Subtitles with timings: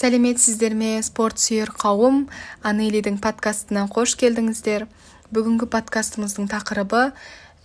[0.00, 2.22] сәлеметсіздер ме спорт сүйер қауым?
[2.64, 4.86] Анелидің подкастына қош келдіңіздер.
[5.28, 7.10] Бүгінгі подкастымыздың тақырыбы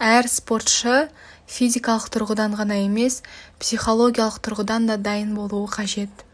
[0.03, 1.05] әр спортшы
[1.47, 3.21] физикалық тұрғыдан ғана емес
[3.63, 6.25] психологиялық тұрғыдан да дайын болуы қажет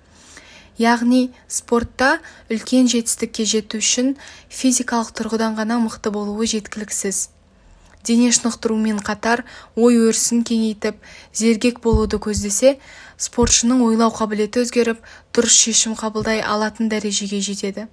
[0.81, 2.15] яғни спортта
[2.49, 4.15] үлкен жетістікке жету үшін
[4.49, 7.27] физикалық тұрғыдан ғана мықты болуы жеткіліксіз.
[8.07, 9.43] Дене шынықтырумен қатар
[9.75, 10.99] ой өрісін кеңейтіп
[11.33, 12.77] зергек болуды көздесе
[13.21, 15.01] спортшының ойлау қабілеті өзгеріп
[15.35, 17.87] дұрыс шешім қабылдай алатын дәрежеге жетеді.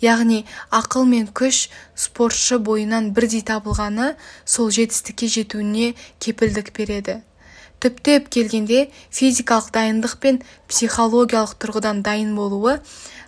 [0.00, 4.14] Яғни ақыл мен күш спортшы бойынан бірдей табылғаны
[4.44, 7.20] сол жетістікке жетуіне кепілдік береді.
[7.80, 12.76] Түптеп келгенде физикалық дайындық пен психологиялық тұрғыдан дайын болуы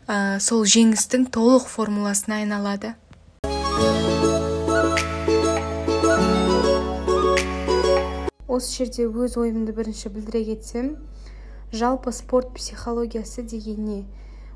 [0.08, 2.92] ә, сол жеңістің толық формуласына айналады.
[8.52, 10.96] Осы жерде өз ойымды бірінші білдіре кетсем
[11.72, 14.00] жалпы спорт психологиясы деген не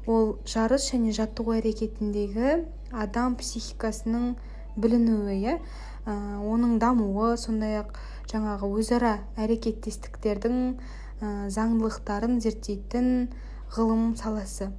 [0.07, 2.51] ол жарыс және жаттығу әрекетіндегі
[2.93, 4.35] адам психикасының
[4.77, 5.57] білінуі иә?
[6.07, 7.97] Оның дамуы сондай-ақ
[8.31, 13.31] жаңағы өзара әрекеттестіктердің ә, заңдылықтарын зерттейтін
[13.75, 14.71] ғылым саласы.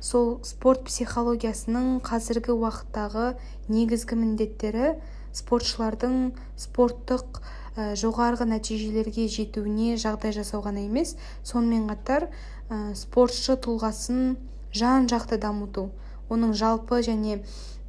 [0.00, 3.36] Сол спорт психологиясының қазіргі уақыттағы
[3.70, 4.96] негізгі міндеттері
[5.36, 12.28] спортшылардың спорттық ә, жоғарғы нәтижелерге жетуіне жағдай жасау ғана емес сонымен қатар
[12.68, 14.36] ә, спортшы тұлғасын
[14.76, 15.88] жан-жақты дамыту
[16.32, 17.40] оның жалпы және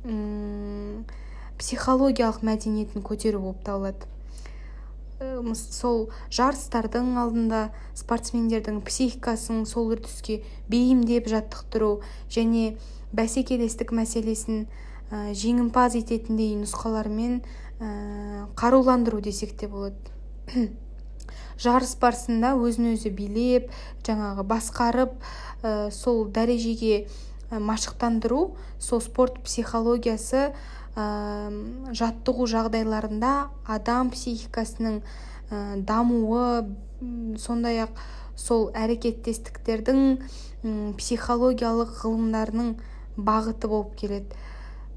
[0.07, 1.03] ұм,
[1.59, 4.07] психологиялық мәдениетін көтеру болып табылады.
[5.19, 7.65] Ә, сол жарыстардың алдында
[7.99, 11.97] спортсмендердің психикасын сол үрдіске бейімдеп жаттықтыру
[12.31, 12.77] және
[13.11, 14.65] бәсекелестік мәселесін
[15.11, 19.97] жеңімпаз ететіндей нұсқалармен ә, қаруландыру десек те болады.
[21.63, 23.69] Жарыс барысында өзін өзі билеп
[24.07, 25.13] жаңағы басқарып
[25.63, 27.07] ә, сол дәрежеге
[27.51, 30.53] машықтандыру сол спорт психологиясы
[30.95, 31.05] ә,
[31.93, 33.33] жаттығу жағдайларында
[33.67, 36.65] адам психикасының ә, дамуы
[37.37, 38.01] сондай-ақ
[38.39, 39.99] сол әрекеттестіктердің
[40.97, 42.73] психологиялық ғылымдарының
[43.17, 44.33] бағыты болып келеді.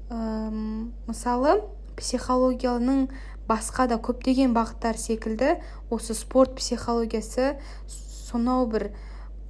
[0.09, 1.57] Мысалы
[1.97, 3.07] психологияның
[3.49, 5.57] басқа да көптеген бағыттар секілді
[5.91, 7.57] осы спорт психологиясы
[7.87, 8.89] сонау бір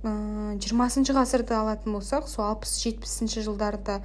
[0.04, 4.02] жиырмасыншы ғасырды алатын болсақ сол алпыс жетпісінші жылдарда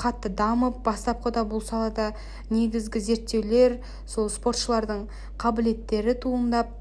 [0.00, 2.12] қатты дамып бастапқыда бұл салада
[2.50, 5.06] негізгі зерттеулер сол спортшылардың
[5.42, 6.72] қабілеттері туындап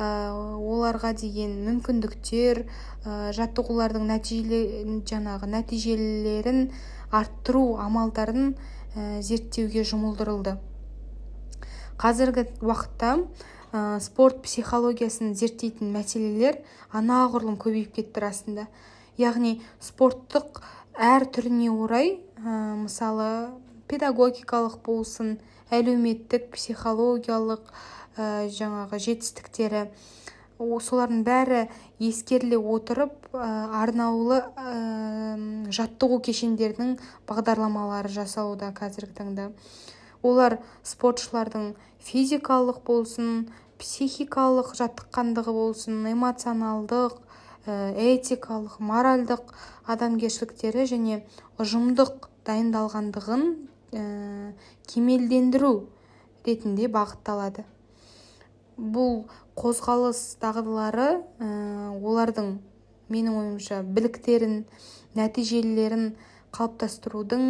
[0.00, 2.64] оларға деген мүмкіндіктер
[3.36, 6.64] жаттығулардың нәтижелі жаңағы нәтижелерін
[7.10, 8.54] арттыру амалдарын
[8.94, 10.56] ә, зерттеуге жұмылдырылды.
[12.00, 13.16] Қазіргі уақытта
[13.72, 16.60] ә, спорт психологиясын зерттейтін мәселелер
[16.96, 18.66] анағұрлым көбейіп кетті расында.
[19.20, 20.62] Яғни спорттық
[20.96, 23.50] әр түріне орай ә, мысалы
[23.90, 25.38] педагогикалық болсын
[25.74, 27.68] әлеуметтік психологиялық
[28.16, 29.88] ә, жаңағы жетістіктері
[30.60, 31.60] солардың бәрі
[32.04, 34.42] ескеріле отырып арнаулы
[35.74, 36.96] жаттығу кешендерінің
[37.28, 39.48] бағдарламалары жасалуда қазіргі таңда.
[40.22, 41.72] Олар спортшылардың
[42.04, 43.48] физикалық болсын
[43.80, 47.16] психикалық жаттыққандығы болсын эмоционалдық
[47.66, 49.54] этикалық моральдық
[49.90, 51.22] адамгершіліктері және
[51.60, 53.44] ұжымдық дайындалғандығын
[54.88, 55.72] кемелдендіру
[56.46, 57.64] ретінде бағытталады.
[58.80, 59.26] Бұл
[59.60, 61.48] қозғалыс дағдылары ә,
[62.00, 62.54] олардың
[63.10, 64.64] менің ойымша біліктерін
[65.18, 66.12] нәтижелерін
[66.54, 67.44] қалыптастырудың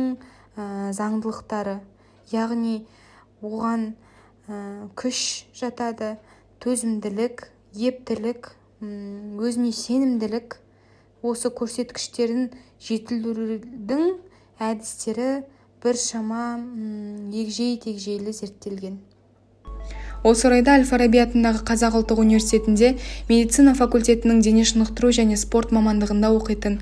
[0.56, 1.80] ә, заңдылықтары.
[2.32, 2.86] Яғни
[3.44, 3.92] оған
[4.48, 6.16] ә, күш жатады
[6.64, 10.56] төзімділік ептілік өзіне сенімділік.
[11.20, 12.46] Осы көрсеткіштерін
[12.80, 14.14] жетілдірудің
[14.64, 15.42] әдістері
[15.84, 16.44] біршама
[17.36, 18.96] егжей тегжейлі зерттелген.
[20.22, 22.96] Осы орайда әл-фараби атындағы қазақ ұлттық университетінде
[23.28, 26.80] медицина факультетінің дене шынықтыру және спорт мамандығында оқитын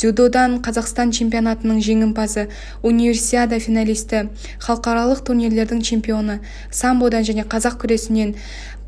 [0.00, 2.48] дзюдодан қазақстан чемпионатының жеңімпазы
[2.82, 4.24] универсиада финалисті
[4.64, 6.40] халықаралық турнирлердің чемпионы
[6.70, 8.34] самбодан және қазақ күресінен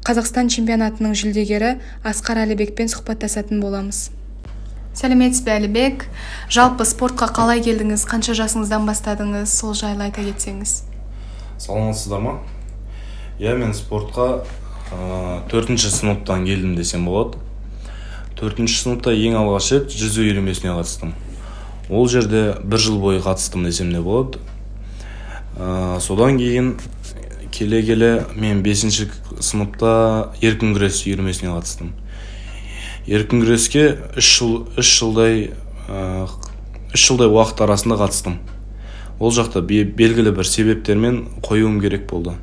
[0.02, 4.08] қазақстан чемпионатының жүлдегері асқар әлібекпен сұхбаттасатын боламыз.
[4.98, 6.08] Сәлеметсіз бе әлібек?
[6.52, 8.02] Жалпы спортқа қалай келдіңіз?
[8.10, 9.46] Қанша жасыңыздан бастадыңыз?
[9.48, 10.82] Сол жайлы айта кетсеңіз.
[11.62, 12.34] Саламатсыздар ма?
[13.42, 14.44] Иә мен спортқа
[15.50, 17.40] төртінші сыныптан келдім десем болады.
[18.38, 21.16] Төртінші сыныпта ең алғаш рет жүзу үйірмесіне қатыстым.
[21.90, 24.38] Ол жерде бір жыл бойы қатыстым десем де болады.
[25.58, 26.76] Ә, содан кейін
[27.50, 29.08] келе келе мен бесінші
[29.40, 31.90] сыныпта еркін күрес үйірмесіне қатыстым.
[33.10, 33.88] Еркін күреске
[34.22, 35.50] үш жыл үш жылдай
[36.94, 38.38] үш жылдай уақыт арасында қатыстым.
[39.18, 42.38] Ол жақта белгілі бір себептермен қоюым керек болды.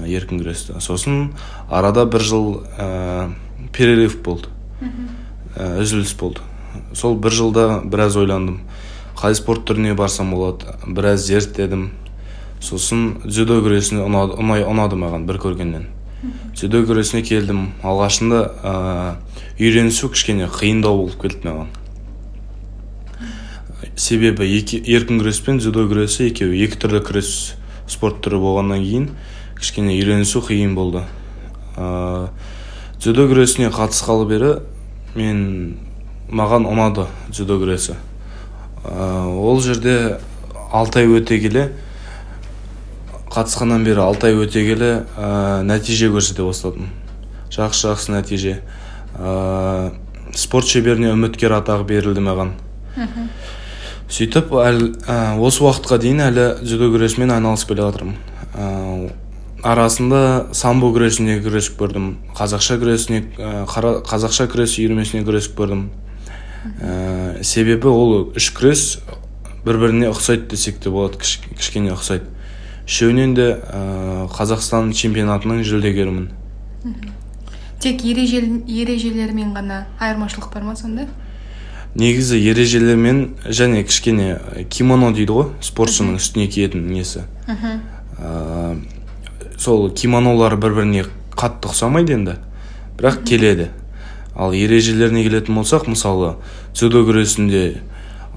[0.00, 0.78] Еркін күресті.
[0.80, 1.32] Сосын
[1.70, 2.46] арада бір жыл
[2.78, 3.30] ә,
[3.72, 4.48] перерыв болды.
[5.56, 6.40] Ә, үзіліс болды.
[6.96, 8.62] Сол бір жылда біраз ойландым.
[9.18, 11.90] Қай спорт түріне барсам болады біраз зерттедім.
[12.62, 15.86] Сосын дзюдо күресіне ұнады, ұнай, ұнады маған бір көргеннен.
[16.54, 17.72] Дзюдо күресіне келдім.
[17.84, 18.74] Алғашында ә,
[19.58, 21.72] үйренісу кішкене қиындау болып келді маған.
[23.98, 27.32] Себебі екі, еркін күрес пен дзюдо күресі екеуі екі түрлі күрес
[27.90, 29.08] спорт түрі болғаннан кейін
[29.62, 31.04] кішкене үйренісу қиын болды.
[31.78, 32.28] Ә,
[32.98, 34.50] дзюдо күресіне қатысқалы бері
[35.14, 35.78] мен
[36.28, 37.96] маған ұнады дзюдо күресі.
[38.82, 40.18] Ә, ол жерде
[40.72, 41.68] алты ай өте келе
[43.32, 46.90] қатысқаннан бері алты ай өте келе ә, нәтиже көрсете бастадым.
[47.52, 48.58] Жақсы жақсы нәтиже.
[49.14, 49.92] Ә,
[50.34, 52.54] спорт шеберіне үміткер атағы берілді маған.
[54.12, 59.21] Сөйтіп әл, ә, осы уақытқа дейін әлі дзюдо күресімен айналысып келе жатырмын.
[59.62, 65.84] Арасында самбо күресіне күресіп көрдім қазақша күресіне ә, қазақша күрес үйірмесіне күресіп көрдім.
[66.82, 69.00] Ә, себебі ол үш күрес
[69.62, 72.26] бір біріне ұқсайды десек те болады кішкене ұқсайды.
[72.88, 76.30] Үшеуінен де ә, қазақстан чемпионатының жүлдегерімін.
[77.82, 81.06] Тек ережел, ережелермен ғана айырмашылық бар ма сонда?
[81.94, 87.26] Негізі ережелермен және кішкене кимоно дейді ғой спортшының үстіне киетін несі?
[87.46, 88.78] Ә,
[89.62, 91.04] сол кимонолар бір біріне
[91.38, 92.34] қатты ұқсамайды енді.
[92.98, 93.68] Бірақ келеді.
[94.34, 96.34] Ал ережелеріне келетін болсақ мысалы
[96.74, 97.82] дзюдо күресінде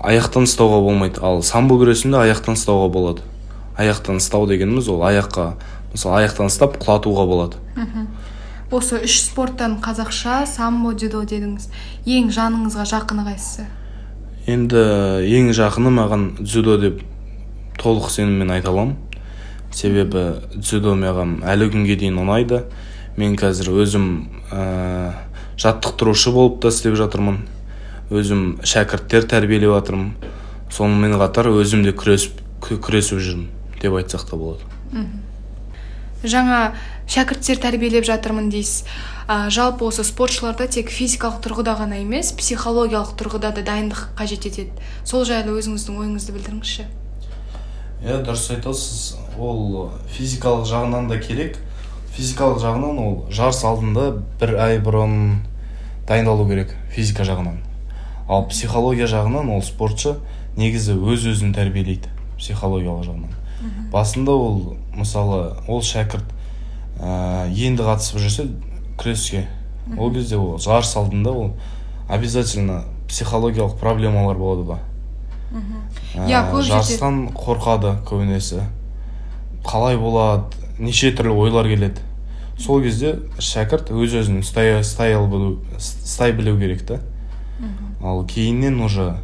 [0.05, 1.21] аяқтан ұстауға болмайды.
[1.25, 3.25] Ал самбо күресінде аяқтан ұстауға болады.
[3.79, 5.55] Аяқтан ұстау дегеніміз ол аяққа
[5.95, 7.57] мысалы аяқтан ұстап құлатуға болады.
[8.69, 11.71] Осы үш спорттан қазақша самбо дзюдо дедіңіз.
[12.05, 13.65] Ең жаныңызға жақыны қайсысы?
[14.45, 14.85] Енді
[15.25, 17.01] ең жақыны маған дзюдо деп
[17.81, 18.97] толық сеніммен айта аламын.
[19.75, 20.23] Себебі
[20.55, 22.63] дзюдо маған әлі күнге дейін ұнайды.
[23.19, 24.07] Мен қазір өзім
[24.51, 25.13] ә,
[25.59, 27.43] жаттықтырушы болып та істеп жатырмын.
[28.11, 30.15] Өзім шәкірттер тәрбиелеп жатырмын.
[30.71, 33.49] Сонымен қатар өзім де күресіп күресіп жүрмін
[33.81, 34.63] деп айтсақ та болады.
[36.25, 36.73] Жаңа
[37.11, 38.85] шәкірттер тәрбиелеп жатырмын дейсіз.
[39.25, 44.73] Ә, жалпы осы спортшыларда тек физикалық тұрғыда ғана емес психологиялық тұрғыда да дайындық қажет етеді.
[45.05, 46.85] Сол жайлы өзіңіздің ойыңызды білдіріңізші.
[48.05, 49.24] Иә дұрыс айтасыз.
[49.39, 51.57] Ол физикалық жағынан да керек.
[52.15, 55.41] Физикалық жағынан ол жарыс алдында бір ай бұрын
[56.07, 57.59] дайындалу керек физика жағынан.
[58.27, 60.15] Ал психология жағынан ол спортшы
[60.57, 62.09] негізі өз өзін тәрбиелейді
[62.39, 63.35] психологиялық жағынан.
[63.91, 66.25] Басында ол мысалы ол шәкірт
[66.99, 68.47] ә, енді қатысып жүрсе
[68.97, 69.47] күреске.
[69.97, 71.53] Ол кезде ол жарыс алдында ол
[72.07, 74.79] обязательно психологиялық проблемалар болады ба
[76.25, 78.63] иә жарыстан қорқады көбінесе.
[79.65, 80.43] Қалай болады
[80.79, 82.01] неше түрлі ойлар келеді.
[82.57, 87.01] Сол кезде шәкірт өз өзін ұстай, ұстай, білу, ұстай білу керек та.
[88.03, 89.15] Ал кейіннен уже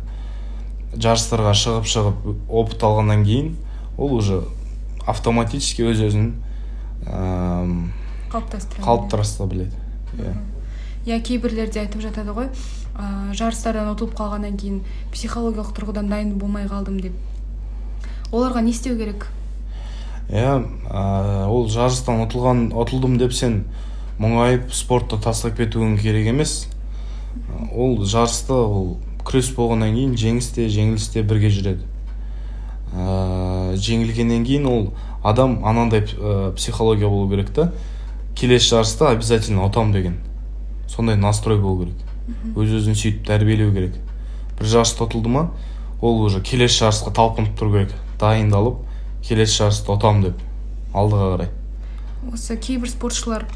[0.95, 3.53] жарыстарға шығып шығып опыт алғаннан кейін
[3.97, 4.41] ол уже
[5.07, 6.31] автоматически өз өзін
[8.31, 9.75] қалыптастыра біледі.
[10.17, 10.35] иә.
[11.05, 12.49] Иә кейбірлерде айтып жатады ғой
[12.93, 14.81] ә, жарыстардан ұтылып қалғаннан кейін
[15.13, 17.15] психологиялық тұрғыдан дайын болмай қалдым деп.
[18.31, 19.27] Оларға не істеу керек?
[20.29, 23.63] Иә ол жарыстан ұтылған ұтылдым деп сен
[24.21, 26.67] мұңайып спортты тастап кетуің керек емес.
[27.73, 31.87] Ол жарыста ол күрес болғаннан кейін жеңіс те жеңіліс те бірге жүреді.
[32.91, 34.85] Ә, жеңілгеннен кейін ол
[35.23, 37.71] адам анандай ә, психология болу керек та.
[38.35, 40.19] Келесі жарыста обязательно ұтам деген.
[40.87, 42.07] Сондай настрой болу керек.
[42.55, 43.97] Өз өзін сөйтіп тәрбиелеу керек.
[44.59, 45.49] Бір жарыста ұтылды ма
[46.01, 47.95] ол уже келесі жарысқа талпынып тұру керек.
[48.19, 48.83] Дайындалып
[49.25, 50.39] келесі жарысты ұтам деп
[50.93, 51.49] алдыға қарай.
[52.33, 53.47] Осы кейбір спортшылар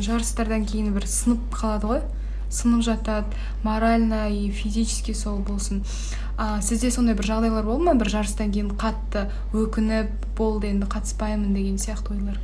[0.00, 2.02] жарыстардан кейін бір сынып қалады ғой.
[2.50, 5.84] Сынып жатады морально и физически сол болсын.
[6.36, 7.94] А, сізде сондай бір жағдайлар болды ма?
[7.94, 12.40] бір жарыстан кейін қатты өкініп болды енді қатыспаймын деген сияқты ойлар?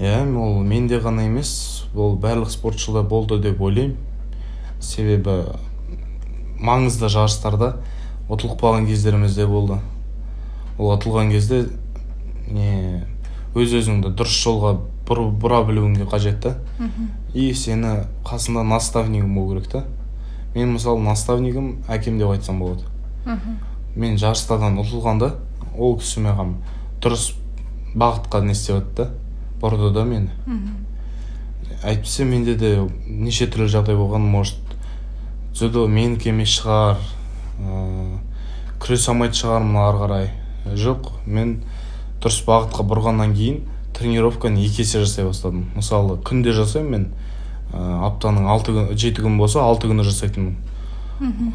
[0.00, 1.84] Иә ол менде ғана емес.
[1.94, 3.96] Ол барлық спортшыда болды деп ойлаймын.
[4.80, 5.44] Себебі
[6.58, 7.74] маңызды жарыстарда
[8.30, 9.78] ұтылып қалған кездеріміз де болды.
[10.80, 11.66] Ол ұтылған кезде
[12.48, 13.04] не
[13.54, 14.78] өз өзіңді дұрыс жолға
[15.10, 16.56] бұра білуің қажет та.
[17.34, 19.84] И сені қасында наставнигің болу керек та.
[20.54, 22.86] Мен мысалы наставнигім әкем деп айтсам болады.
[23.94, 25.34] Мен жарыстардан ұтылғанда
[25.76, 26.56] ол кісі маған
[27.02, 27.32] дұрыс
[27.94, 29.10] бағытқа не істеп да
[29.60, 30.30] бұрды да мені.
[31.82, 34.58] Әйтпесе менде де неше түрлі жағдай болған может
[35.54, 36.98] дзюдо менікі емес шығар
[38.80, 40.30] күресе алмайтын шығармын ары қарай.
[40.64, 41.60] Жоқ мен
[42.20, 43.62] дұрыс бағытқа бұрғаннан кейін
[43.96, 45.68] тренировканы екі есе жасай бастадым.
[45.76, 47.06] Мысалы күнде жасаймын мен
[47.72, 50.56] ә, аптаның алты күн жеті күн болса алты күні жасайтынмын.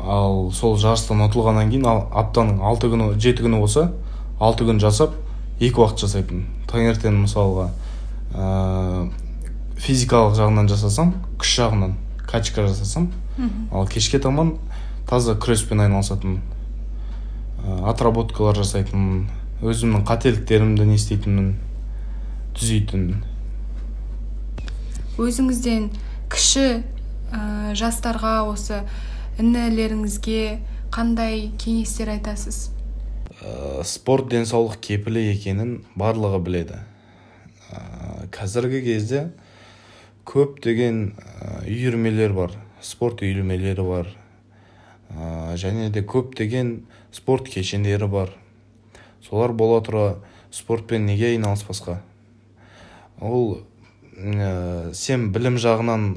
[0.06, 3.92] Ал сол жарыстан ұтылғаннан кейін ал, аптаның алты күні жеті күні болса
[4.40, 5.16] алты күн жасап
[5.60, 6.46] екі уақыт жасайтынмын.
[6.70, 7.70] Таңертең мысалға
[8.34, 9.10] ә,
[9.82, 11.96] физикалық жағынан жасасам күш жағынан
[12.26, 13.12] качка жасасам
[13.72, 14.56] ал кешке таман
[15.10, 16.42] таза күреспен айналысатынмын.
[17.66, 19.26] Отработкалар жасайтынмын.
[19.66, 21.54] Өзімнің қателіктерімді не істейтінмін
[22.58, 23.24] түзейтінмін.
[25.22, 25.88] Өзіңізден
[26.32, 26.66] кіші
[27.32, 28.82] ә, жастарға осы
[29.40, 30.42] інілеріңізге
[30.94, 32.70] қандай кеңестер айтасыз?
[33.40, 36.84] Ә, спорт денсаулық кепілі екенін барлығы біледі.
[37.72, 39.26] Ә, қазіргі кезде
[40.28, 44.12] көптеген ә, үйірмелер бар спорт үйірмелері бар.
[45.10, 48.30] Ә, және де көптеген спорт кешендері бар.
[49.24, 50.06] Солар бола тұра
[50.52, 52.02] спортпен неге айналыспасқа?
[53.24, 53.62] Ол
[54.20, 56.08] ә, сен білім жағынан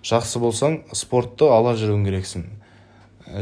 [0.00, 2.46] жақсы болсаң спортты ала жүруің керексің.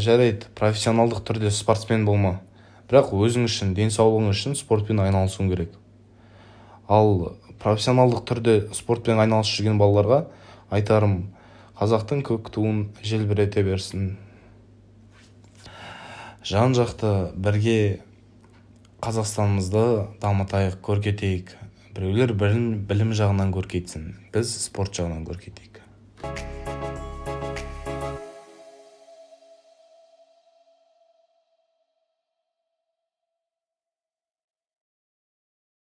[0.02, 2.40] Жарайды профессионалдық түрде спортсмен болма.
[2.90, 5.76] Бірақ өзің үшін денсаулығың үшін спортпен айналысуың керек.
[6.90, 10.24] Ал профессионалдық түрде спортпен айналысып жүрген балаларға
[10.74, 11.20] айтарым
[11.78, 14.16] қазақтың көк туын желбірете берсін.
[16.40, 18.00] Жан жақты бірге
[19.04, 19.82] қазақстанымызды
[20.22, 21.52] дамытайық көркейтейік.
[21.92, 25.82] Біреулер білім, білім жағынан көркейтсін біз спорт жағынан көркейтейік.